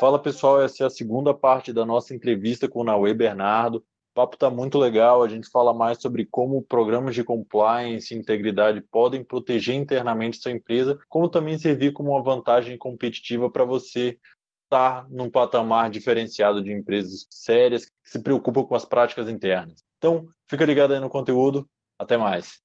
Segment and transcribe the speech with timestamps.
[0.00, 3.80] Fala pessoal, essa é a segunda parte da nossa entrevista com o Naue Bernardo.
[3.80, 3.84] O
[4.14, 8.80] papo está muito legal, a gente fala mais sobre como programas de compliance e integridade
[8.80, 14.18] podem proteger internamente sua empresa, como também servir como uma vantagem competitiva para você
[14.64, 19.84] estar num patamar diferenciado de empresas sérias que se preocupam com as práticas internas.
[19.98, 21.68] Então, fica ligado aí no conteúdo.
[21.98, 22.62] Até mais.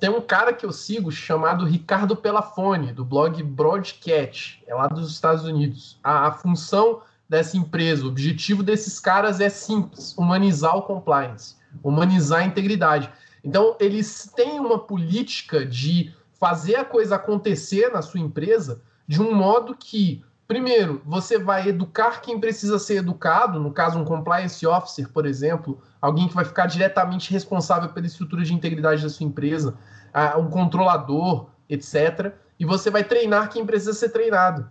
[0.00, 5.12] Tem um cara que eu sigo chamado Ricardo Pelafone, do blog Broadcast, é lá dos
[5.12, 6.00] Estados Unidos.
[6.02, 12.40] A, a função dessa empresa, o objetivo desses caras é simples: humanizar o compliance, humanizar
[12.40, 13.10] a integridade.
[13.44, 19.34] Então, eles têm uma política de fazer a coisa acontecer na sua empresa de um
[19.34, 25.08] modo que Primeiro, você vai educar quem precisa ser educado, no caso, um compliance officer,
[25.08, 29.78] por exemplo, alguém que vai ficar diretamente responsável pela estrutura de integridade da sua empresa,
[30.36, 32.34] um controlador, etc.
[32.58, 34.68] E você vai treinar quem precisa ser treinado.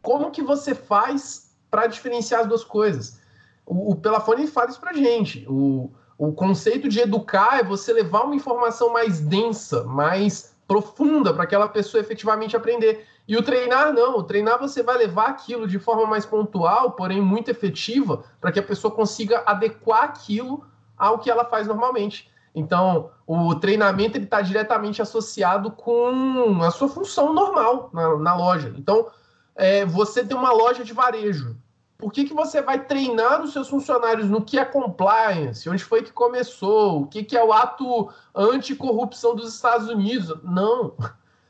[0.00, 3.20] Como que você faz para diferenciar as duas coisas?
[3.66, 5.44] O, Pelafone fala isso para gente.
[5.48, 11.44] O, o conceito de educar é você levar uma informação mais densa, mais profunda para
[11.44, 13.06] aquela pessoa efetivamente aprender.
[13.26, 14.18] E o treinar, não.
[14.18, 18.60] O treinar você vai levar aquilo de forma mais pontual, porém muito efetiva, para que
[18.60, 20.64] a pessoa consiga adequar aquilo
[20.96, 22.30] ao que ela faz normalmente.
[22.54, 28.74] Então, o treinamento está diretamente associado com a sua função normal na, na loja.
[28.76, 29.06] Então,
[29.54, 31.56] é, você tem uma loja de varejo.
[31.98, 35.68] Por que, que você vai treinar os seus funcionários no que é compliance?
[35.68, 37.02] Onde foi que começou?
[37.02, 40.40] O que, que é o ato anticorrupção dos Estados Unidos?
[40.44, 40.94] Não.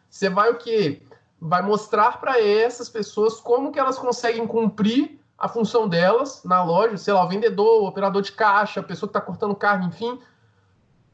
[0.09, 1.03] Você vai o quê?
[1.41, 6.97] vai mostrar para essas pessoas como que elas conseguem cumprir a função delas na loja,
[6.97, 10.19] sei lá, o vendedor, o operador de caixa, a pessoa que está cortando carne, enfim,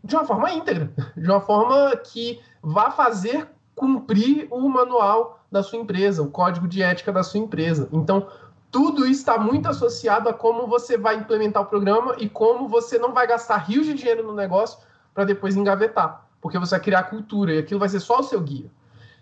[0.03, 5.79] de uma forma íntegra, de uma forma que vá fazer cumprir o manual da sua
[5.79, 7.89] empresa, o código de ética da sua empresa.
[7.93, 8.27] Então,
[8.75, 13.13] tudo está muito associado a como você vai implementar o programa e como você não
[13.13, 14.81] vai gastar rios de dinheiro no negócio
[15.15, 18.41] para depois engavetar, porque você vai criar cultura e aquilo vai ser só o seu
[18.41, 18.69] guia.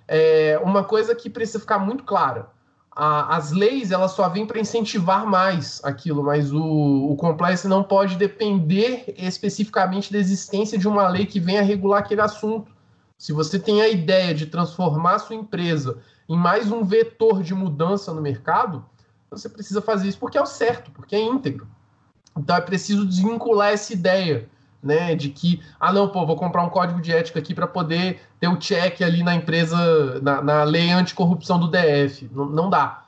[0.09, 2.49] É uma coisa que precisa ficar muito clara.
[2.97, 7.83] A, as leis elas só vêm para incentivar mais aquilo, mas o, o compliance não
[7.83, 12.73] pode depender especificamente da existência de uma lei que venha regular aquele assunto.
[13.19, 18.15] Se você tem a ideia de transformar sua empresa em mais um vetor de mudança
[18.15, 18.91] no mercado,
[19.33, 21.67] você precisa fazer isso porque é o certo, porque é íntegro.
[22.37, 24.49] Então é preciso desvincular essa ideia
[24.83, 25.15] né?
[25.15, 28.49] De que, ah, não, pô, vou comprar um código de ética aqui para poder ter
[28.49, 32.29] o check ali na empresa, na, na lei anticorrupção do DF.
[32.33, 33.05] Não, não, dá.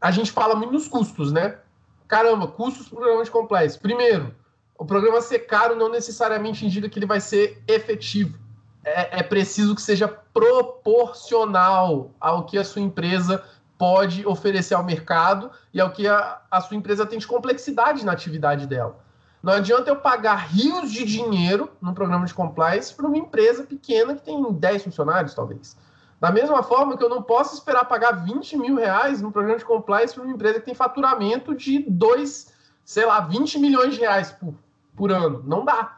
[0.00, 1.56] A gente fala muito nos custos, né?
[2.08, 3.78] Caramba, custos para programa de compliance.
[3.78, 4.34] Primeiro,
[4.76, 8.36] o programa ser caro não necessariamente indica que ele vai ser efetivo.
[8.84, 13.44] É, é preciso que seja proporcional ao que a sua empresa
[13.78, 18.12] pode oferecer ao mercado e ao que a, a sua empresa tem de complexidade na
[18.12, 18.98] atividade dela.
[19.40, 24.16] Não adianta eu pagar rios de dinheiro num programa de compliance para uma empresa pequena
[24.16, 25.76] que tem 10 funcionários, talvez.
[26.20, 29.64] Da mesma forma que eu não posso esperar pagar 20 mil reais num programa de
[29.64, 32.52] compliance para uma empresa que tem faturamento de 2,
[32.84, 34.54] sei lá, 20 milhões de reais por,
[34.96, 35.44] por ano.
[35.46, 35.94] Não dá.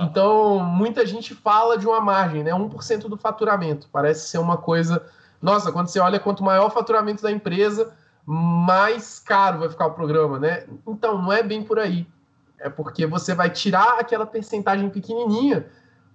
[0.00, 2.52] Então, muita gente fala de uma margem, né?
[2.52, 3.88] 1% do faturamento.
[3.90, 5.04] Parece ser uma coisa.
[5.40, 7.92] Nossa, quando você olha quanto maior o faturamento da empresa,
[8.24, 10.64] mais caro vai ficar o programa, né?
[10.86, 12.06] Então, não é bem por aí.
[12.58, 15.66] É porque você vai tirar aquela percentagem pequenininha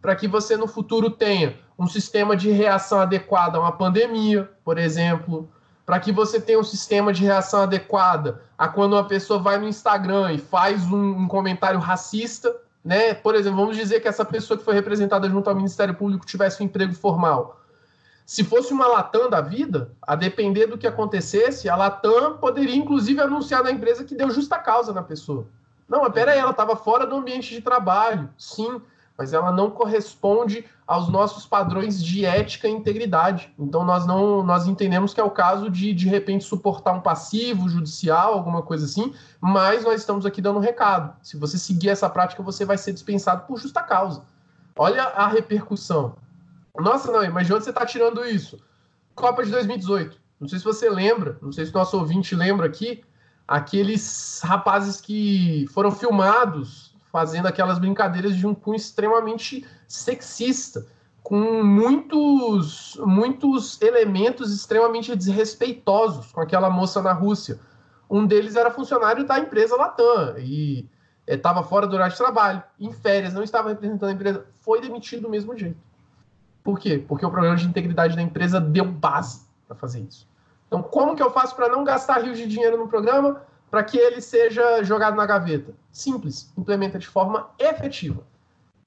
[0.01, 4.77] para que você no futuro tenha um sistema de reação adequado a uma pandemia, por
[4.77, 5.49] exemplo,
[5.85, 9.67] para que você tenha um sistema de reação adequada a quando uma pessoa vai no
[9.67, 13.13] Instagram e faz um, um comentário racista, né?
[13.13, 16.61] Por exemplo, vamos dizer que essa pessoa que foi representada junto ao Ministério Público tivesse
[16.61, 17.62] um emprego formal.
[18.25, 23.19] Se fosse uma Latam da vida, a depender do que acontecesse, a Latam poderia inclusive
[23.21, 25.45] anunciar na empresa que deu justa causa na pessoa.
[25.87, 28.81] Não, mas peraí, ela estava fora do ambiente de trabalho, sim,
[29.17, 33.53] mas ela não corresponde aos nossos padrões de ética e integridade.
[33.59, 37.69] Então nós não nós entendemos que é o caso de de repente suportar um passivo
[37.69, 41.13] judicial, alguma coisa assim, mas nós estamos aqui dando um recado.
[41.21, 44.23] Se você seguir essa prática, você vai ser dispensado por justa causa.
[44.75, 46.15] Olha a repercussão.
[46.79, 48.59] Nossa, não, mas de onde você está tirando isso?
[49.13, 50.17] Copa de 2018.
[50.39, 53.03] Não sei se você lembra, não sei se nosso ouvinte lembra aqui,
[53.47, 60.87] aqueles rapazes que foram filmados fazendo aquelas brincadeiras de um cunho extremamente sexista,
[61.21, 67.59] com muitos, muitos elementos extremamente desrespeitosos com aquela moça na Rússia.
[68.09, 70.89] Um deles era funcionário da empresa Latam e
[71.27, 74.81] estava eh, fora do horário de trabalho, em férias, não estava representando a empresa, foi
[74.81, 75.77] demitido do mesmo jeito.
[76.63, 77.03] Por quê?
[77.05, 80.27] Porque o programa de integridade da empresa deu base para fazer isso.
[80.67, 83.97] Então, como que eu faço para não gastar rios de dinheiro no programa para que
[83.97, 85.73] ele seja jogado na gaveta?
[85.91, 88.23] Simples, implementa de forma efetiva.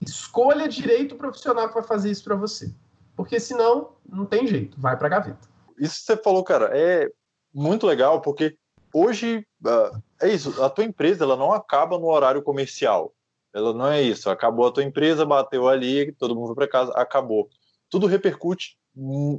[0.01, 2.73] Escolha direito o profissional que vai fazer isso para você.
[3.15, 5.49] Porque senão, não tem jeito, vai para a gaveta.
[5.79, 7.11] Isso que você falou, cara, é
[7.53, 8.57] muito legal, porque
[8.93, 13.13] hoje uh, é isso, a tua empresa ela não acaba no horário comercial.
[13.57, 14.29] Ela não é isso.
[14.29, 17.49] Acabou a tua empresa, bateu ali, todo mundo foi para casa, acabou.
[17.91, 18.77] Tudo repercute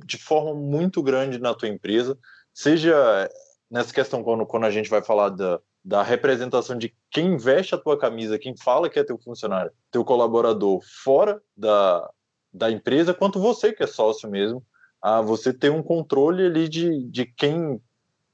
[0.05, 2.17] de forma muito grande na tua empresa,
[2.53, 3.29] seja
[3.69, 7.77] nessa questão quando, quando a gente vai falar da, da representação de quem veste a
[7.77, 12.09] tua camisa, quem fala que é teu funcionário, teu colaborador fora da,
[12.53, 14.63] da empresa, quanto você que é sócio mesmo,
[15.01, 17.81] a você ter um controle ali de, de quem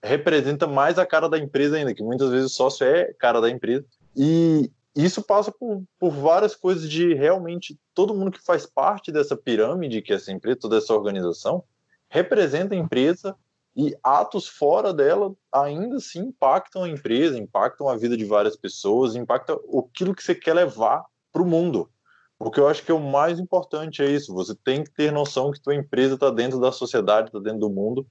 [0.04, 3.50] representa mais a cara da empresa ainda, que muitas vezes o sócio é cara da
[3.50, 3.86] empresa.
[4.16, 9.36] E isso passa por, por várias coisas de realmente todo mundo que faz parte dessa
[9.36, 11.64] pirâmide, que é essa empresa, toda essa organização,
[12.10, 13.36] representa a empresa
[13.76, 19.16] e atos fora dela ainda assim impactam a empresa, impactam a vida de várias pessoas,
[19.16, 21.90] impactam aquilo que você quer levar para o mundo.
[22.38, 24.34] Porque eu acho que é o mais importante é isso.
[24.34, 27.70] Você tem que ter noção que tua empresa está dentro da sociedade, está dentro do
[27.70, 28.06] mundo.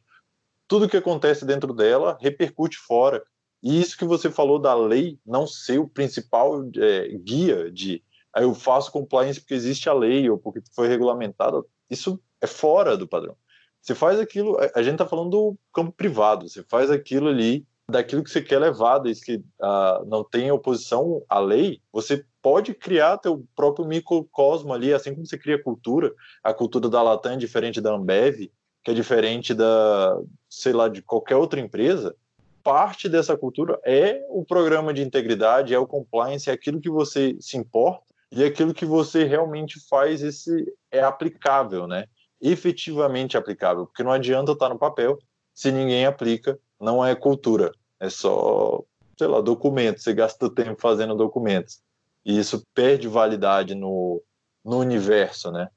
[0.67, 3.23] Tudo que acontece dentro dela repercute fora.
[3.63, 8.45] E isso que você falou da lei não ser o principal é, guia de aí
[8.45, 13.07] eu faço compliance porque existe a lei ou porque foi regulamentado, isso é fora do
[13.07, 13.37] padrão.
[13.81, 18.23] Você faz aquilo, a gente está falando do campo privado, você faz aquilo ali, daquilo
[18.23, 23.19] que você quer levar, desde que uh, não tenha oposição à lei, você pode criar
[23.19, 26.13] teu próprio microcosmo ali, assim como você cria cultura.
[26.43, 28.51] A cultura da Latam é diferente da Ambev,
[28.85, 30.17] que é diferente da,
[30.49, 32.17] sei lá, de qualquer outra empresa
[32.63, 37.37] parte dessa cultura é o programa de integridade, é o compliance, é aquilo que você
[37.41, 42.07] se importa e é aquilo que você realmente faz esse é aplicável, né?
[42.41, 45.19] Efetivamente aplicável, porque não adianta estar no papel
[45.55, 48.83] se ninguém aplica, não é cultura, é só,
[49.19, 51.81] sei lá, documentos, você gasta tempo fazendo documentos.
[52.25, 54.23] E isso perde validade no,
[54.65, 55.69] no universo, né?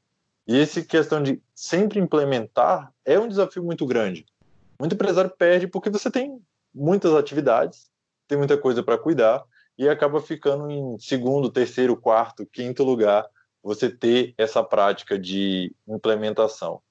[0.47, 4.25] E essa questão de sempre implementar é um desafio muito grande.
[4.79, 6.39] Muito empresário perde porque você tem
[6.75, 7.89] muitas atividades,
[8.27, 9.43] tem muita coisa para cuidar
[9.77, 13.25] e acaba ficando em segundo, terceiro, quarto, quinto lugar
[13.63, 16.81] você ter essa prática de implementação.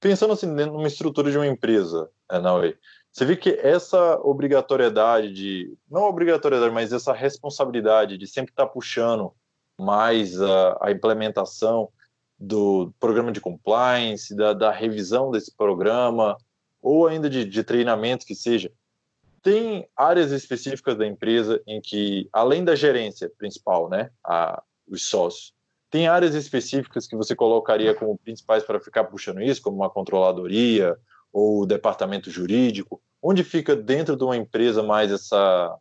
[0.00, 2.76] Pensando assim, dentro de uma estrutura de uma empresa, é, Naue,
[3.12, 8.72] você vê que essa obrigatoriedade de, não obrigatoriedade, mas essa responsabilidade de sempre estar tá
[8.72, 9.32] puxando
[9.78, 11.88] mais a, a implementação
[12.38, 16.36] do programa de compliance, da, da revisão desse programa,
[16.80, 18.72] ou ainda de, de treinamento que seja,
[19.42, 25.52] tem áreas específicas da empresa em que, além da gerência principal, né, a, os sócios,
[25.90, 30.96] tem áreas específicas que você colocaria como principais para ficar puxando isso, como uma controladoria
[31.32, 33.02] ou o departamento jurídico?
[33.20, 35.76] Onde fica dentro de uma empresa mais essa,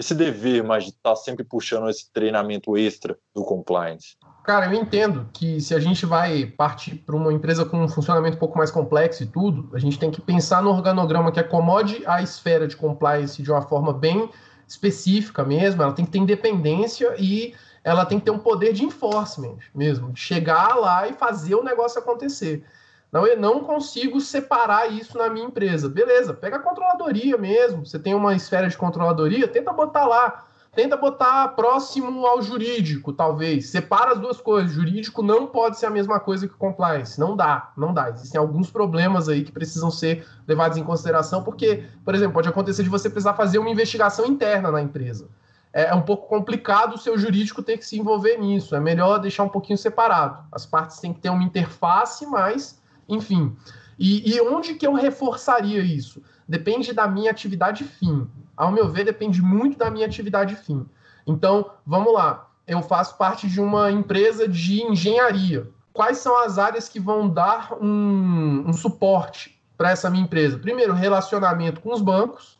[0.00, 4.16] esse dever mais de estar sempre puxando esse treinamento extra do compliance?
[4.42, 8.36] Cara, eu entendo que se a gente vai partir para uma empresa com um funcionamento
[8.36, 12.02] um pouco mais complexo e tudo, a gente tem que pensar no organograma que acomode
[12.06, 14.30] a esfera de compliance de uma forma bem
[14.66, 15.82] específica mesmo.
[15.82, 17.54] Ela tem que ter independência e
[17.84, 22.00] ela tem que ter um poder de enforcement mesmo, chegar lá e fazer o negócio
[22.00, 22.64] acontecer.
[23.12, 25.88] Não, eu não consigo separar isso na minha empresa.
[25.88, 27.84] Beleza, pega a controladoria mesmo.
[27.84, 33.70] Você tem uma esfera de controladoria, tenta botar lá tenta botar próximo ao jurídico, talvez.
[33.70, 34.72] Separa as duas coisas.
[34.72, 37.18] Jurídico não pode ser a mesma coisa que compliance.
[37.18, 38.10] Não dá, não dá.
[38.10, 42.82] Existem alguns problemas aí que precisam ser levados em consideração, porque, por exemplo, pode acontecer
[42.82, 45.28] de você precisar fazer uma investigação interna na empresa.
[45.72, 48.74] É, é um pouco complicado o seu jurídico ter que se envolver nisso.
[48.74, 50.44] É melhor deixar um pouquinho separado.
[50.52, 52.79] As partes têm que ter uma interface, mas,
[53.10, 53.54] enfim.
[53.98, 56.22] E, e onde que eu reforçaria isso?
[56.48, 58.26] Depende da minha atividade fim
[58.60, 60.84] ao meu ver, depende muito da minha atividade fim.
[61.26, 62.46] Então, vamos lá.
[62.66, 65.66] Eu faço parte de uma empresa de engenharia.
[65.94, 70.58] Quais são as áreas que vão dar um, um suporte para essa minha empresa?
[70.58, 72.58] Primeiro, relacionamento com os bancos,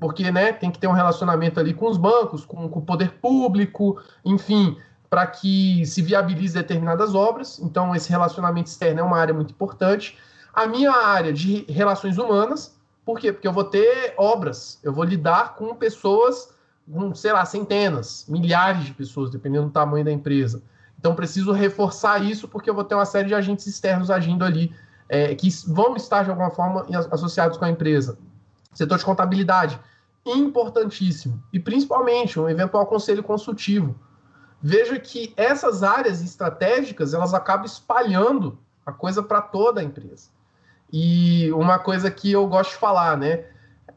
[0.00, 3.12] porque né, tem que ter um relacionamento ali com os bancos, com, com o poder
[3.20, 4.78] público, enfim,
[5.14, 7.60] para que se viabilize determinadas obras.
[7.60, 10.18] Então, esse relacionamento externo é uma área muito importante.
[10.52, 13.32] A minha área de relações humanas, por quê?
[13.32, 16.52] Porque eu vou ter obras, eu vou lidar com pessoas,
[16.92, 20.60] com, sei lá, centenas, milhares de pessoas, dependendo do tamanho da empresa.
[20.98, 24.74] Então, preciso reforçar isso, porque eu vou ter uma série de agentes externos agindo ali,
[25.08, 28.18] é, que vão estar, de alguma forma, associados com a empresa.
[28.72, 29.78] Setor de contabilidade,
[30.26, 31.40] importantíssimo.
[31.52, 33.94] E, principalmente, um eventual conselho consultivo.
[34.66, 40.30] Veja que essas áreas estratégicas, elas acabam espalhando a coisa para toda a empresa.
[40.90, 43.44] E uma coisa que eu gosto de falar, né?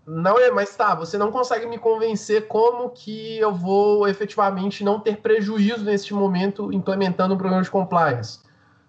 [0.06, 5.00] Não é, mas tá, você não consegue me convencer como que eu vou efetivamente não
[5.00, 8.42] ter prejuízo neste momento implementando um programa de compliance.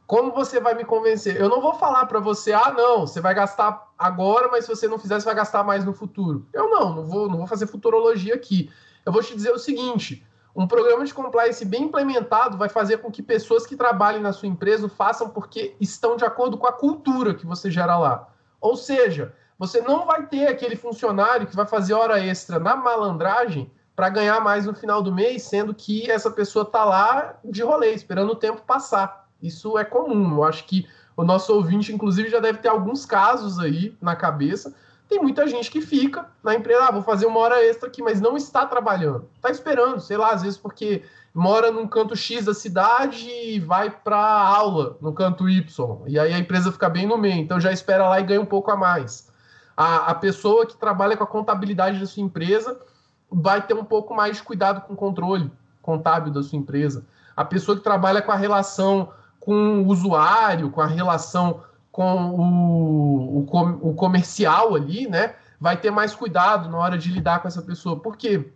[0.05, 1.37] Como você vai me convencer?
[1.37, 4.89] Eu não vou falar para você, ah, não, você vai gastar agora, mas se você
[4.89, 6.45] não fizer, você vai gastar mais no futuro.
[6.53, 8.69] Eu não, não vou, não vou fazer futurologia aqui.
[9.07, 10.27] Eu vou te dizer o seguinte:
[10.59, 14.49] um programa de compliance bem implementado vai fazer com que pessoas que trabalhem na sua
[14.49, 18.29] empresa façam porque estão de acordo com a cultura que você gera lá.
[18.61, 23.71] Ou seja, você não vai ter aquele funcionário que vai fazer hora extra na malandragem
[23.95, 27.93] para ganhar mais no final do mês, sendo que essa pessoa está lá de rolê,
[27.93, 29.29] esperando o tempo passar.
[29.41, 30.39] Isso é comum.
[30.39, 34.75] Eu acho que o nosso ouvinte, inclusive, já deve ter alguns casos aí na cabeça.
[35.09, 38.21] Tem muita gente que fica na empresa, ah, vou fazer uma hora extra aqui, mas
[38.21, 39.27] não está trabalhando.
[39.37, 41.03] Está esperando, sei lá, às vezes porque
[41.35, 46.03] mora num canto X da cidade e vai para aula no canto Y.
[46.07, 48.47] E aí a empresa fica bem no meio, então já espera lá e ganha um
[48.47, 49.33] pouco a mais.
[49.75, 52.79] A, a pessoa que trabalha com a contabilidade da sua empresa
[53.31, 55.51] vai ter um pouco mais de cuidado com o controle
[55.81, 57.07] contábil da sua empresa.
[57.35, 59.11] A pessoa que trabalha com a relação
[59.41, 61.63] com o usuário, com a relação
[61.99, 65.35] com o, o, o comercial ali, né?
[65.61, 67.99] Vai ter mais cuidado na hora de lidar com essa pessoa.
[67.99, 68.53] Por quê?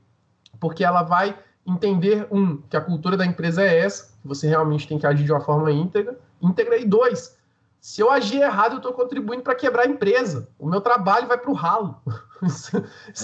[0.60, 4.86] Porque ela vai entender, um, que a cultura da empresa é essa, que você realmente
[4.86, 7.36] tem que agir de uma forma íntegra, íntegra, e dois,
[7.80, 10.48] se eu agir errado, eu estou contribuindo para quebrar a empresa.
[10.56, 12.00] O meu trabalho vai para o ralo.
[12.46, 12.76] Isso,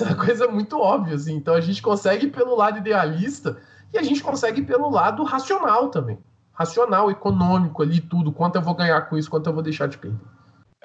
[0.03, 1.37] é uma coisa muito óbvia, assim.
[1.37, 3.57] Então a gente consegue pelo lado idealista
[3.93, 6.19] e a gente consegue pelo lado racional também
[6.59, 8.33] racional, econômico ali, tudo.
[8.33, 10.19] Quanto eu vou ganhar com isso, quanto eu vou deixar de perder.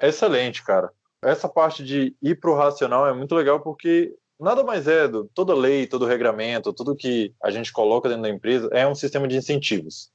[0.00, 0.92] Excelente, cara.
[1.20, 5.24] Essa parte de ir para o racional é muito legal porque nada mais é do,
[5.34, 9.26] toda lei, todo regramento, tudo que a gente coloca dentro da empresa é um sistema
[9.26, 10.12] de incentivos.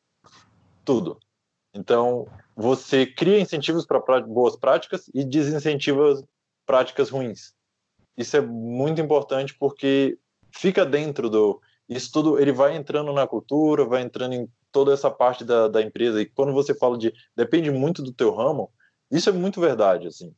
[0.85, 1.19] Tudo.
[1.73, 2.25] Então,
[2.55, 6.23] você cria incentivos para boas práticas e desincentiva
[6.65, 7.53] práticas ruins.
[8.15, 10.17] Isso é muito importante porque
[10.51, 15.09] fica dentro do isso tudo, ele vai entrando na cultura, vai entrando em toda essa
[15.09, 16.21] parte da, da empresa.
[16.21, 18.71] E quando você fala de depende muito do teu ramo,
[19.11, 20.33] isso é muito verdade, assim.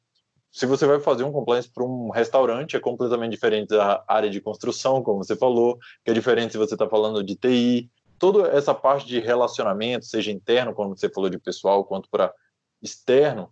[0.52, 4.42] Se você vai fazer um compliance para um restaurante, é completamente diferente da área de
[4.42, 7.90] construção, como você falou, que é diferente se você está falando de TI.
[8.20, 12.34] Toda essa parte de relacionamento, seja interno, como você falou de pessoal, quanto para
[12.82, 13.50] externo,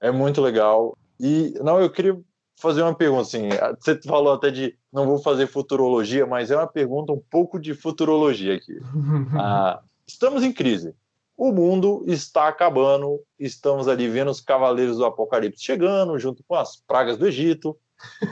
[0.00, 0.96] é muito legal.
[1.18, 2.20] E, não, eu queria
[2.60, 3.48] fazer uma pergunta, assim,
[3.80, 7.74] você falou até de não vou fazer futurologia, mas é uma pergunta um pouco de
[7.74, 8.78] futurologia aqui.
[9.38, 10.94] ah, Estamos em crise.
[11.36, 16.76] O mundo está acabando, estamos ali vendo os cavaleiros do apocalipse chegando, junto com as
[16.76, 17.76] pragas do Egito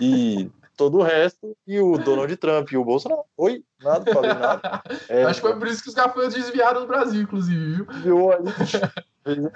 [0.00, 3.22] e todo o resto, e o Donald Trump e o Bolsonaro.
[3.36, 4.82] Oi, nada, falei nada.
[5.08, 8.32] É, Acho que foi por isso que os caras desviaram do Brasil, inclusive, viu?
[8.32, 9.50] ali,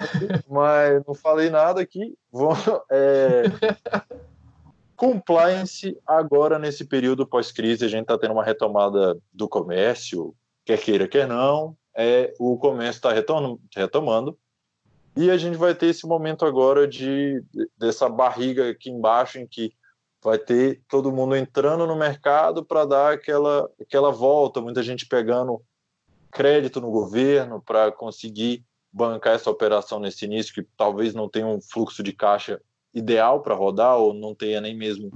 [0.47, 2.15] mas não falei nada aqui.
[2.91, 3.43] É...
[4.95, 11.07] Compliance agora nesse período pós-crise, a gente está tendo uma retomada do comércio, quer queira,
[11.07, 13.11] quer não é, o comércio está
[13.75, 14.37] retomando,
[15.15, 17.41] e a gente vai ter esse momento agora de
[17.77, 19.71] dessa barriga aqui embaixo em que
[20.21, 25.61] vai ter todo mundo entrando no mercado para dar aquela aquela volta, muita gente pegando
[26.31, 31.61] crédito no governo para conseguir bancar essa operação nesse início que talvez não tenha um
[31.61, 32.61] fluxo de caixa
[32.93, 35.11] ideal para rodar ou não tenha nem mesmo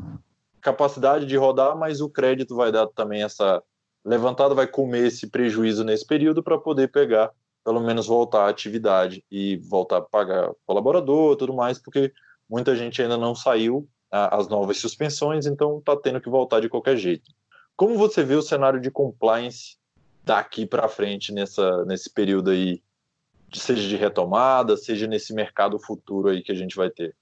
[0.61, 3.61] capacidade de rodar, mas o crédito vai dar também essa
[4.03, 7.31] levantado vai comer esse prejuízo nesse período para poder pegar,
[7.63, 12.11] pelo menos voltar à atividade e voltar a pagar colaborador tudo mais, porque
[12.49, 16.97] muita gente ainda não saiu as novas suspensões, então está tendo que voltar de qualquer
[16.97, 17.31] jeito.
[17.75, 19.77] Como você vê o cenário de compliance
[20.23, 22.81] daqui para frente nessa, nesse período aí,
[23.53, 27.15] seja de retomada, seja nesse mercado futuro aí que a gente vai ter?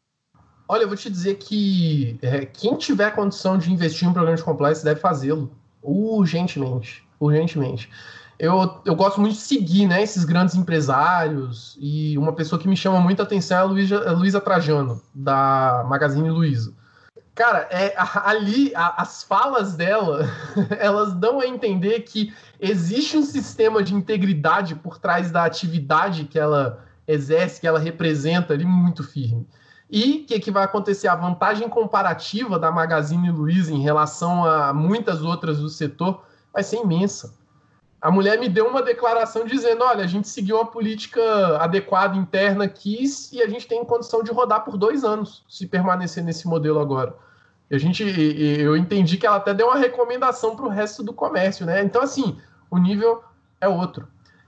[0.70, 4.38] Olha, eu vou te dizer que é, quem tiver condição de investir em um programa
[4.38, 5.52] de compliance deve fazê-lo
[5.88, 7.90] urgentemente, urgentemente.
[8.38, 12.78] Eu, eu gosto muito de seguir né, esses grandes empresários e uma pessoa que me
[12.78, 16.72] chama muita atenção é a Luísa, Trajano, da Magazine Luiza.
[17.34, 20.28] Cara, é, ali a, as falas dela,
[20.80, 26.38] elas dão a entender que existe um sistema de integridade por trás da atividade que
[26.38, 29.48] ela exerce, que ela representa ali muito firme.
[29.90, 31.08] E o que, que vai acontecer?
[31.08, 36.78] A vantagem comparativa da Magazine Luiza em relação a muitas outras do setor vai ser
[36.78, 37.34] imensa.
[38.02, 41.22] A mulher me deu uma declaração dizendo: olha, a gente seguiu uma política
[41.58, 46.24] adequada interna aqui e a gente tem condição de rodar por dois anos se permanecer
[46.24, 47.16] nesse modelo agora.
[47.72, 51.66] A gente, eu entendi que ela até deu uma recomendação para o resto do comércio,
[51.66, 51.84] né?
[51.84, 52.38] Então, assim,
[52.70, 53.24] o nível
[53.60, 54.08] é outro.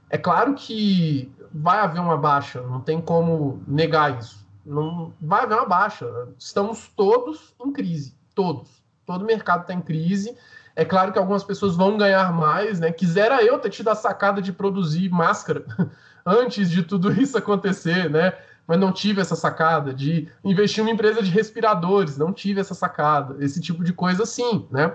[0.10, 4.39] É claro que vai haver uma baixa, não tem como negar isso
[4.70, 6.08] Não vai haver uma baixa.
[6.38, 8.70] Estamos todos em crise, todos.
[9.04, 10.38] Todo mercado está em crise.
[10.76, 12.92] É claro que algumas pessoas vão ganhar mais, né?
[12.92, 15.66] Quisera eu ter tido a sacada de produzir máscara
[16.24, 18.34] antes de tudo isso acontecer, né?
[18.68, 23.44] Mas não tive essa sacada de investir uma empresa de respiradores, não tive essa sacada,
[23.44, 24.94] esse tipo de coisa sim, né?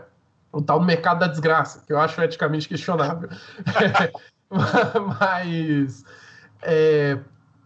[0.53, 3.29] O tal mercado da desgraça, que eu acho eticamente questionável.
[5.19, 6.05] Mas
[6.63, 7.19] é,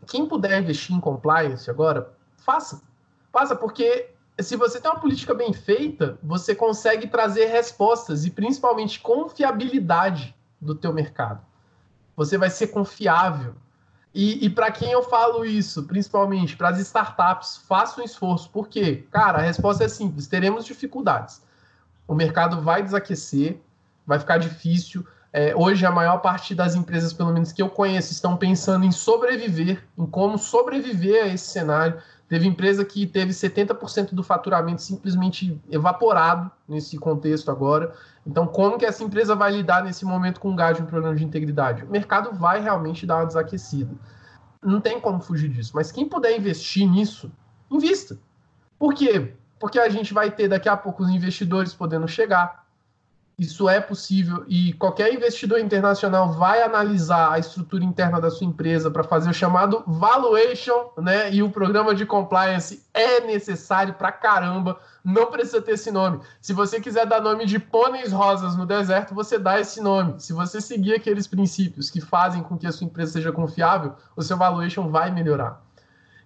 [0.09, 2.83] quem puder investir em compliance agora, faça.
[3.31, 4.11] Faça, porque
[4.41, 10.75] se você tem uma política bem feita, você consegue trazer respostas e principalmente confiabilidade do
[10.75, 11.45] teu mercado.
[12.17, 13.55] Você vai ser confiável.
[14.15, 18.50] E, e para quem eu falo isso, principalmente para as startups, faça um esforço.
[18.50, 19.07] Por quê?
[19.11, 21.43] Cara, a resposta é simples: teremos dificuldades.
[22.07, 23.61] O mercado vai desaquecer,
[24.07, 25.07] vai ficar difícil.
[25.32, 28.92] É, hoje, a maior parte das empresas, pelo menos que eu conheço, estão pensando em
[28.92, 32.00] sobreviver, em como sobreviver a esse cenário.
[32.28, 37.94] Teve empresa que teve 70% do faturamento simplesmente evaporado nesse contexto agora.
[38.26, 41.14] Então, como que essa empresa vai lidar nesse momento com um gás de um problema
[41.14, 41.85] de integridade?
[41.85, 43.94] O mercado vai realmente dar uma desaquecida.
[44.62, 45.73] Não tem como fugir disso.
[45.75, 47.30] Mas quem puder investir nisso,
[47.70, 48.18] invista.
[48.78, 49.35] Por quê?
[49.58, 52.66] Porque a gente vai ter daqui a pouco os investidores podendo chegar,
[53.38, 58.90] isso é possível e qualquer investidor internacional vai analisar a estrutura interna da sua empresa
[58.90, 61.33] para fazer o chamado valuation, né?
[61.33, 66.21] E o programa de compliance é necessário para caramba, não precisa ter esse nome.
[66.40, 70.18] Se você quiser dar nome de pôneis rosas no deserto, você dá esse nome.
[70.18, 74.23] Se você seguir aqueles princípios que fazem com que a sua empresa seja confiável, o
[74.23, 75.62] seu valuation vai melhorar.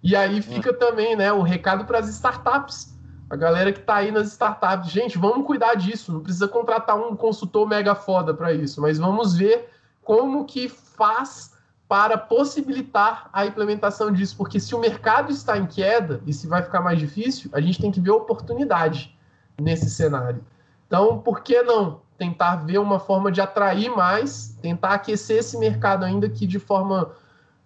[0.02, 2.91] E aí fica também, né, o recado para as startups
[3.32, 6.12] a galera que está aí nas startups, gente, vamos cuidar disso.
[6.12, 9.70] Não precisa contratar um consultor mega foda para isso, mas vamos ver
[10.02, 11.56] como que faz
[11.88, 16.62] para possibilitar a implementação disso, porque se o mercado está em queda e se vai
[16.62, 19.16] ficar mais difícil, a gente tem que ver oportunidade
[19.58, 20.44] nesse cenário.
[20.86, 26.04] Então, por que não tentar ver uma forma de atrair mais, tentar aquecer esse mercado
[26.04, 27.12] ainda que de forma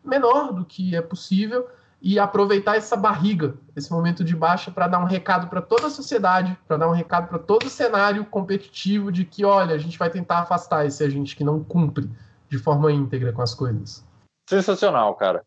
[0.04, 1.66] menor do que é possível,
[2.06, 5.90] e aproveitar essa barriga, esse momento de baixa, para dar um recado para toda a
[5.90, 9.98] sociedade, para dar um recado para todo o cenário competitivo de que, olha, a gente
[9.98, 12.08] vai tentar afastar esse agente que não cumpre
[12.48, 14.06] de forma íntegra com as coisas.
[14.48, 15.44] Sensacional, cara.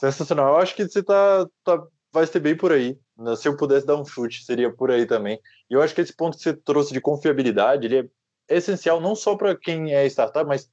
[0.00, 0.54] Sensacional.
[0.54, 1.78] Eu acho que você tá, tá
[2.10, 2.98] vai ser bem por aí.
[3.14, 3.36] Né?
[3.36, 5.38] Se eu pudesse dar um chute, seria por aí também.
[5.68, 8.10] E eu acho que esse ponto que você trouxe de confiabilidade, ele
[8.48, 10.70] é essencial não só para quem é startup, mas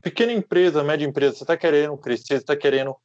[0.00, 2.96] pequena empresa, média empresa, você está querendo crescer, você está querendo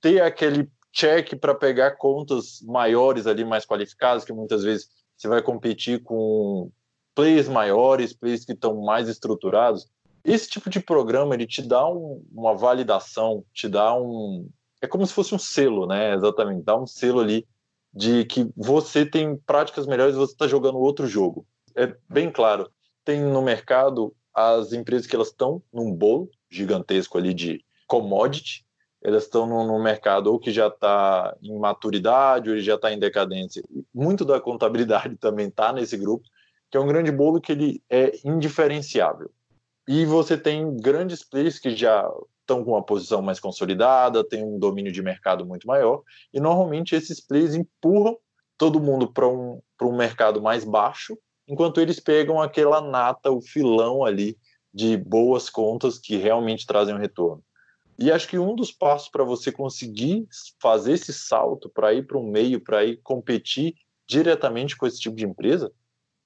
[0.00, 5.42] ter aquele check para pegar contas maiores ali, mais qualificadas, que muitas vezes você vai
[5.42, 6.70] competir com
[7.14, 9.86] players maiores, players que estão mais estruturados.
[10.24, 14.48] Esse tipo de programa ele te dá um, uma validação, te dá um
[14.80, 16.14] é como se fosse um selo, né?
[16.14, 17.46] Exatamente, dá um selo ali
[17.92, 21.46] de que você tem práticas melhores, você está jogando outro jogo.
[21.74, 22.70] É bem claro.
[23.04, 28.65] Tem no mercado as empresas que elas estão num bolo gigantesco ali de commodity,
[29.02, 33.62] elas estão no, mercado ou que já está em maturidade ou já está em decadência.
[33.94, 36.24] Muito da contabilidade também está nesse grupo,
[36.70, 39.30] que é um grande bolo que ele é indiferenciável.
[39.88, 42.08] E você tem grandes players que já
[42.40, 46.94] estão com uma posição mais consolidada, tem um domínio de mercado muito maior, e normalmente
[46.94, 48.16] esses players empurram
[48.56, 54.04] todo mundo para um, um mercado mais baixo, enquanto eles pegam aquela nata, o filão
[54.04, 54.36] ali
[54.72, 57.42] de boas contas que realmente trazem um retorno.
[57.98, 60.26] E acho que um dos passos para você conseguir
[60.60, 63.74] fazer esse salto para ir para um meio, para ir competir
[64.06, 65.72] diretamente com esse tipo de empresa,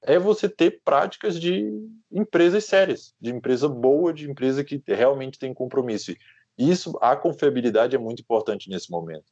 [0.02, 1.70] é você ter práticas de
[2.10, 6.12] empresas sérias, de empresa boa, de empresa que realmente tem compromisso.
[6.58, 9.26] E isso, a confiabilidade é muito importante nesse momento.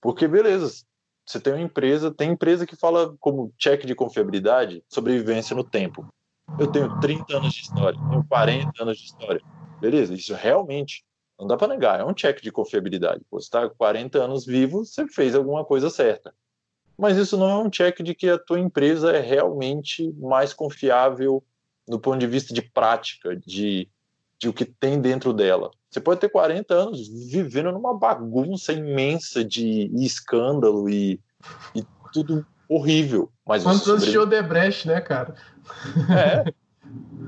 [0.00, 0.84] Porque, beleza,
[1.26, 6.06] você tem uma empresa, tem empresa que fala como check de confiabilidade, sobrevivência no tempo.
[6.58, 9.40] Eu tenho 30 anos de história, tenho 40 anos de história.
[9.80, 11.04] Beleza, isso realmente
[11.38, 13.22] não dá para negar, é um check de confiabilidade.
[13.30, 16.32] Pô, você está 40 anos vivo, você fez alguma coisa certa.
[16.96, 21.42] Mas isso não é um check de que a tua empresa é realmente mais confiável
[21.88, 23.88] no ponto de vista de prática, de,
[24.38, 25.70] de o que tem dentro dela.
[25.90, 31.20] Você pode ter 40 anos vivendo numa bagunça imensa de escândalo e,
[31.74, 33.30] e tudo horrível.
[33.46, 35.34] Mas Quantos anos de Odebrecht, né, cara?
[36.10, 36.52] É.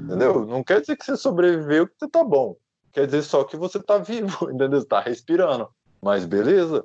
[0.04, 0.46] Entendeu?
[0.46, 2.56] Não quer dizer que você sobreviveu que você tá bom.
[2.96, 4.78] Quer dizer só que você está vivo, entendeu?
[4.78, 5.68] Está respirando.
[6.00, 6.82] Mas beleza.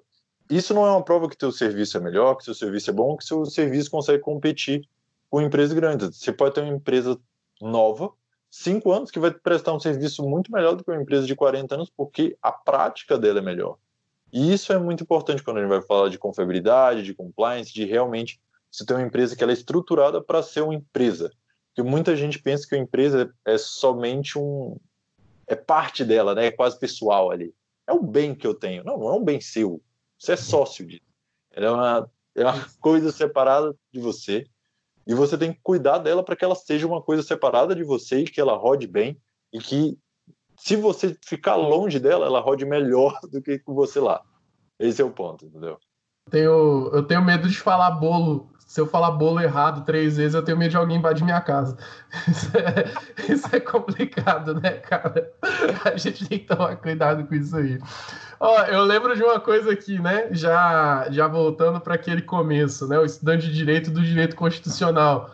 [0.50, 3.15] Isso não é uma prova que teu serviço é melhor, que seu serviço é bom,
[3.15, 4.86] que seu serviço consegue competir
[5.30, 6.17] com empresas grandes.
[6.17, 7.17] Você pode ter uma empresa
[7.62, 8.12] nova,
[8.50, 11.76] cinco anos, que vai prestar um serviço muito melhor do que uma empresa de 40
[11.76, 13.78] anos, porque a prática dela é melhor.
[14.34, 17.86] E isso é muito importante quando a gente vai falar de confiabilidade, de compliance, de
[17.86, 18.38] realmente
[18.69, 21.32] você ter uma empresa que ela é estruturada para ser uma empresa.
[21.69, 24.76] Porque muita gente pensa que a empresa é somente um.
[25.47, 26.47] É parte dela, né?
[26.47, 27.54] É quase pessoal ali.
[27.88, 28.84] É um bem que eu tenho.
[28.84, 29.82] Não, não é um bem seu.
[30.17, 31.01] Você é sócio disso.
[31.51, 34.45] Ela é uma, é uma coisa separada de você.
[35.06, 38.19] E você tem que cuidar dela para que ela seja uma coisa separada de você
[38.19, 39.19] e que ela rode bem.
[39.51, 39.97] E que,
[40.58, 44.21] se você ficar longe dela, ela rode melhor do que com você lá.
[44.80, 45.77] Esse é o ponto, entendeu?
[46.30, 50.41] Tenho, eu tenho medo de falar bolo se eu falar bolo errado três vezes, eu
[50.41, 51.75] tenho medo de alguém invadir minha casa.
[52.25, 55.29] Isso é, isso é, complicado, né, cara?
[55.84, 57.77] A gente tem que tomar cuidado com isso aí.
[58.39, 60.29] Ó, eu lembro de uma coisa aqui, né?
[60.31, 62.97] Já, já voltando para aquele começo, né?
[62.97, 65.29] O estudante de direito do direito constitucional.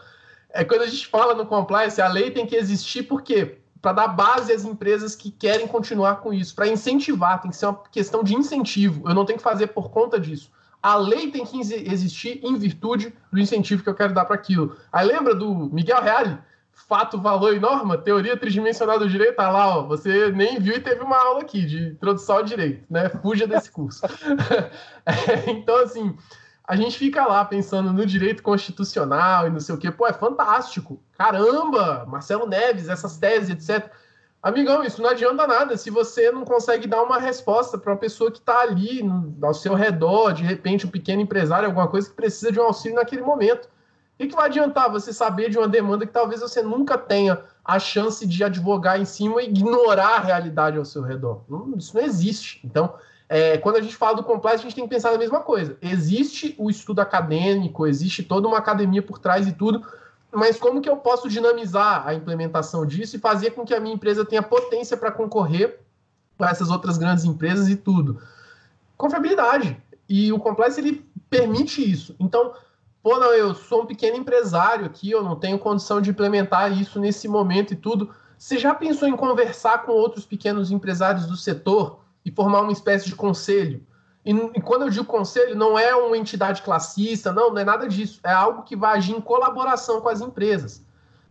[0.50, 4.08] É quando a gente fala no compliance, a lei tem que existir porque para dar
[4.08, 8.24] base às empresas que querem continuar com isso, para incentivar, tem que ser uma questão
[8.24, 9.08] de incentivo.
[9.08, 10.50] Eu não tenho que fazer por conta disso.
[10.82, 14.78] A lei tem que existir em virtude do incentivo que eu quero dar para aquilo.
[14.92, 16.38] Aí lembra do Miguel Reale?
[16.72, 20.80] Fato, valor e norma, teoria tridimensional do direito, tá lá, ó, você nem viu e
[20.80, 23.10] teve uma aula aqui de introdução ao direito, né?
[23.10, 24.06] Fuja desse curso.
[25.04, 26.16] é, então, assim,
[26.68, 30.14] a gente fica lá pensando no direito constitucional e não sei o quê, pô, é
[30.14, 31.02] fantástico.
[31.18, 33.92] Caramba, Marcelo Neves, essas teses, etc.
[34.48, 38.32] Amigão, isso não adianta nada se você não consegue dar uma resposta para uma pessoa
[38.32, 39.02] que está ali
[39.42, 42.96] ao seu redor, de repente um pequeno empresário, alguma coisa que precisa de um auxílio
[42.96, 43.68] naquele momento.
[44.18, 47.78] O que vai adiantar você saber de uma demanda que talvez você nunca tenha a
[47.78, 51.44] chance de advogar em cima e ignorar a realidade ao seu redor?
[51.78, 52.62] Isso não existe.
[52.64, 52.96] Então,
[53.28, 55.78] é, quando a gente fala do complexo, a gente tem que pensar na mesma coisa.
[55.82, 59.86] Existe o estudo acadêmico, existe toda uma academia por trás e tudo,
[60.32, 63.96] mas como que eu posso dinamizar a implementação disso e fazer com que a minha
[63.96, 65.80] empresa tenha potência para concorrer
[66.38, 68.22] com essas outras grandes empresas e tudo?
[68.98, 69.82] Confiabilidade.
[70.08, 72.16] E o Complex ele permite isso.
[72.20, 72.54] Então,
[73.02, 77.00] pô, não, eu sou um pequeno empresário aqui, eu não tenho condição de implementar isso
[77.00, 78.14] nesse momento e tudo.
[78.38, 83.06] Você já pensou em conversar com outros pequenos empresários do setor e formar uma espécie
[83.06, 83.82] de conselho?
[84.28, 87.88] E, e, quando eu digo conselho, não é uma entidade classista, não, não é nada
[87.88, 88.20] disso.
[88.22, 90.86] É algo que vai agir em colaboração com as empresas.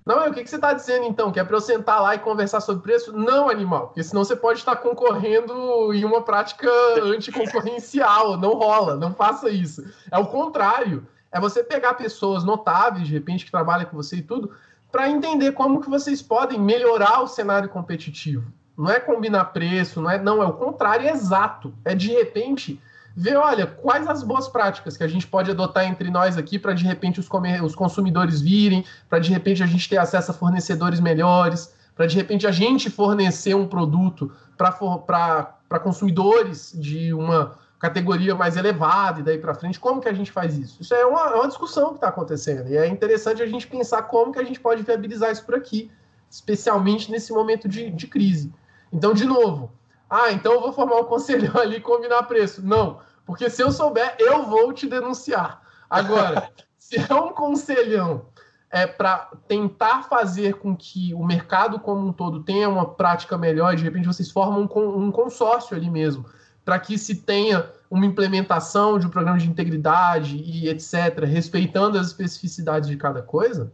[0.06, 1.30] Não, é o que, que você está dizendo então?
[1.30, 3.12] Que é para eu sentar lá e conversar sobre preço?
[3.12, 6.70] Não, animal, porque senão você pode estar concorrendo em uma prática
[7.02, 8.38] anticoncorrencial.
[8.38, 9.84] Não rola, não faça isso.
[10.10, 11.06] É o contrário.
[11.30, 14.52] É você pegar pessoas notáveis, de repente, que trabalham com você e tudo,
[14.90, 18.50] para entender como que vocês podem melhorar o cenário competitivo.
[18.76, 21.72] Não é combinar preço, não é, não, é o contrário, é exato.
[21.84, 22.80] É de repente
[23.16, 26.74] ver, olha, quais as boas práticas que a gente pode adotar entre nós aqui para
[26.74, 27.28] de repente os,
[27.62, 32.14] os consumidores virem, para de repente a gente ter acesso a fornecedores melhores, para de
[32.14, 39.38] repente a gente fornecer um produto para consumidores de uma categoria mais elevada e daí
[39.38, 40.82] para frente, como que a gente faz isso?
[40.82, 44.02] Isso é uma, é uma discussão que está acontecendo e é interessante a gente pensar
[44.02, 45.90] como que a gente pode viabilizar isso por aqui,
[46.30, 48.52] especialmente nesse momento de, de crise.
[48.92, 49.72] Então, de novo,
[50.08, 52.64] ah, então eu vou formar um conselhão ali e combinar preço.
[52.64, 55.62] Não, porque se eu souber, eu vou te denunciar.
[55.90, 58.26] Agora, se é um conselhão
[58.70, 63.72] é para tentar fazer com que o mercado como um todo tenha uma prática melhor,
[63.72, 66.26] e de repente vocês formam um, um consórcio ali mesmo,
[66.64, 72.08] para que se tenha uma implementação de um programa de integridade e etc., respeitando as
[72.08, 73.72] especificidades de cada coisa,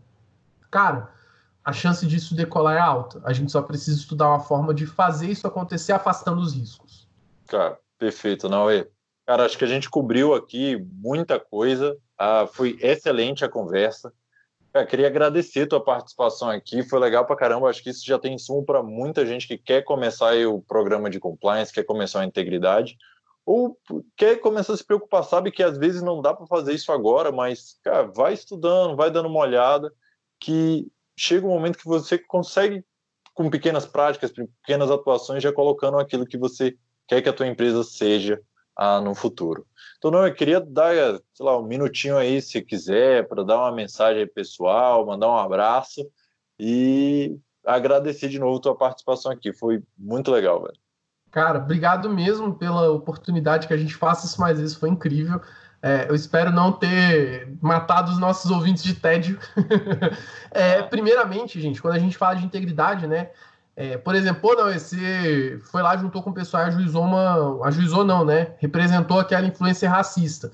[0.71, 1.11] cara,
[1.65, 3.21] a chance disso decolar é alta.
[3.25, 7.09] A gente só precisa estudar uma forma de fazer isso acontecer afastando os riscos.
[7.47, 8.89] Cara, perfeito, é?
[9.27, 11.97] Cara, acho que a gente cobriu aqui muita coisa.
[12.19, 14.13] Ah, foi excelente a conversa.
[14.73, 16.83] Cara, queria agradecer tua participação aqui.
[16.83, 17.69] Foi legal pra caramba.
[17.69, 21.21] Acho que isso já tem insumo para muita gente que quer começar o programa de
[21.21, 22.97] compliance, quer começar a integridade,
[23.45, 23.79] ou
[24.17, 25.23] quer começar a se preocupar.
[25.23, 29.11] Sabe que às vezes não dá para fazer isso agora, mas cara, vai estudando, vai
[29.11, 29.93] dando uma olhada,
[30.41, 32.85] que chega um momento que você consegue,
[33.35, 37.83] com pequenas práticas, pequenas atuações, já colocando aquilo que você quer que a tua empresa
[37.83, 38.41] seja
[38.77, 39.67] ah, no futuro.
[39.99, 40.95] Então, não, eu queria dar,
[41.33, 46.07] sei lá, um minutinho aí, se quiser, para dar uma mensagem pessoal, mandar um abraço
[46.59, 49.53] e agradecer de novo a tua participação aqui.
[49.53, 50.77] Foi muito legal, velho.
[51.31, 55.41] Cara, obrigado mesmo pela oportunidade que a gente faça isso mais vezes, foi incrível.
[55.83, 59.39] É, eu espero não ter matado os nossos ouvintes de tédio.
[60.53, 63.31] é, primeiramente, gente, quando a gente fala de integridade, né?
[63.75, 67.67] É, por exemplo, não, você foi lá, juntou com o pessoal e ajuizou uma.
[67.67, 68.55] Ajuizou não, né?
[68.59, 70.53] Representou aquela influência racista.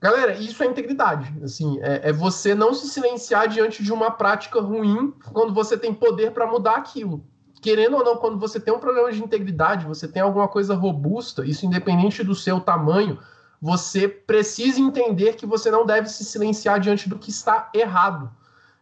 [0.00, 1.34] Galera, isso é integridade.
[1.42, 5.92] Assim, é, é, você não se silenciar diante de uma prática ruim quando você tem
[5.92, 7.24] poder para mudar aquilo.
[7.60, 11.44] querendo ou não, quando você tem um programa de integridade, você tem alguma coisa robusta,
[11.44, 13.18] isso independente do seu tamanho,
[13.60, 18.30] você precisa entender que você não deve se silenciar diante do que está errado.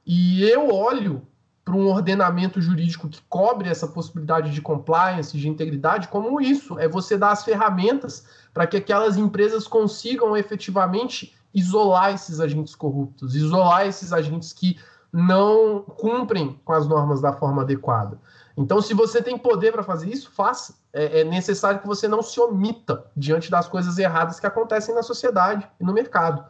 [0.07, 1.27] E eu olho
[1.65, 6.79] para um ordenamento jurídico que cobre essa possibilidade de compliance, de integridade, como isso.
[6.79, 13.35] É você dar as ferramentas para que aquelas empresas consigam efetivamente isolar esses agentes corruptos,
[13.35, 14.79] isolar esses agentes que
[15.13, 18.19] não cumprem com as normas da forma adequada.
[18.59, 20.75] Então, se você tem poder para fazer isso, faça.
[20.93, 25.03] É, é, necessário que você não se omita diante das coisas erradas que acontecem na
[25.05, 26.45] sociedade e no mercado.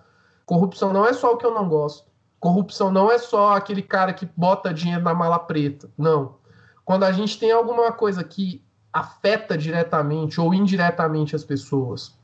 [0.46, 2.08] Corrupção não é só o que eu não gosto.
[2.40, 5.90] Corrupção não é só aquele cara que bota dinheiro na mala preta.
[5.98, 6.36] Não.
[6.82, 12.16] Quando a gente tem alguma coisa que afeta diretamente ou indiretamente as pessoas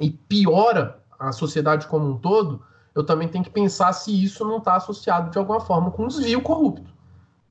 [0.00, 2.62] e piora a sociedade como um todo,
[2.94, 6.08] eu também tenho que pensar se isso não está associado de alguma forma com um
[6.08, 6.93] desvio corrupto.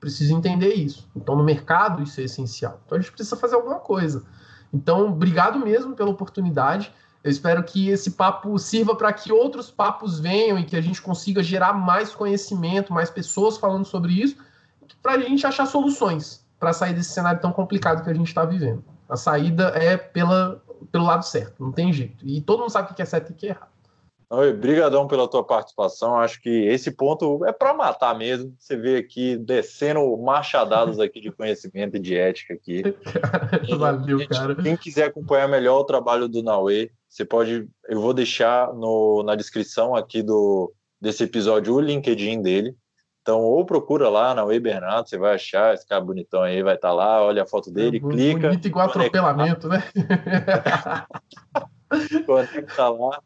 [0.03, 1.09] Preciso entender isso.
[1.15, 2.81] Então, no mercado, isso é essencial.
[2.85, 4.25] Então, a gente precisa fazer alguma coisa.
[4.73, 6.91] Então, obrigado mesmo pela oportunidade.
[7.23, 11.01] Eu espero que esse papo sirva para que outros papos venham e que a gente
[11.01, 14.35] consiga gerar mais conhecimento, mais pessoas falando sobre isso,
[15.01, 18.43] para a gente achar soluções para sair desse cenário tão complicado que a gente está
[18.43, 18.83] vivendo.
[19.07, 20.61] A saída é pela,
[20.91, 22.27] pelo lado certo, não tem jeito.
[22.27, 23.71] E todo mundo sabe o que é certo e o que é errado.
[24.33, 26.17] Obrigadão pela tua participação.
[26.17, 28.55] Acho que esse ponto é para matar mesmo.
[28.57, 32.81] Você vê aqui descendo machadados aqui de conhecimento e de ética aqui.
[33.77, 34.55] Valeu, cara.
[34.55, 37.69] Quem quiser acompanhar melhor o trabalho do Naue, você pode.
[37.87, 42.75] Eu vou deixar no, na descrição aqui do, desse episódio o LinkedIn dele.
[43.21, 46.89] Então, ou procura lá na Bernardo, você vai achar esse cara bonitão aí, vai estar
[46.89, 48.49] tá lá, olha a foto dele, é, clica.
[48.49, 49.83] Bonito igual atropelamento, né?
[52.25, 53.21] conecta lá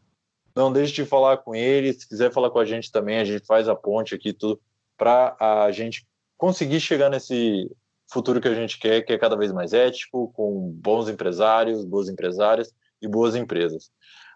[0.57, 1.93] não deixe de falar com ele.
[1.93, 4.59] Se quiser falar com a gente também, a gente faz a ponte aqui tudo
[4.97, 7.69] para a gente conseguir chegar nesse
[8.11, 12.09] futuro que a gente quer, que é cada vez mais ético, com bons empresários, boas
[12.09, 13.91] empresárias e boas empresas.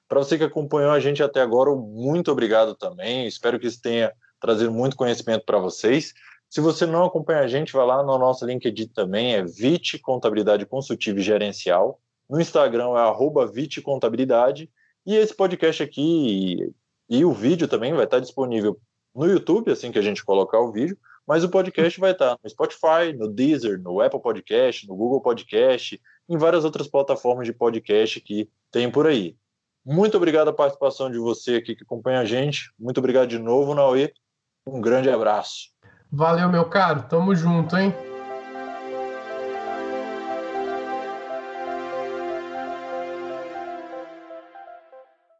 [0.07, 3.25] Para você que acompanhou a gente até agora, muito obrigado também.
[3.25, 6.13] Espero que isso tenha trazido muito conhecimento para vocês.
[6.49, 10.65] Se você não acompanha a gente, vai lá no nosso LinkedIn também, é VIT Contabilidade
[10.65, 11.99] Consultiva e Gerencial.
[12.29, 13.49] No Instagram é arroba
[13.83, 14.69] Contabilidade
[15.05, 16.71] e esse podcast aqui
[17.09, 18.79] e, e o vídeo também vai estar disponível
[19.13, 22.49] no YouTube, assim que a gente colocar o vídeo, mas o podcast vai estar no
[22.49, 28.19] Spotify, no Deezer, no Apple Podcast, no Google Podcast, em várias outras plataformas de podcast
[28.21, 29.35] que tem por aí.
[29.85, 32.71] Muito obrigado a participação de você aqui que acompanha a gente.
[32.79, 34.13] Muito obrigado de novo, Naue.
[34.65, 35.69] Um grande abraço.
[36.11, 37.03] Valeu, meu caro.
[37.03, 38.10] Tamo junto, hein?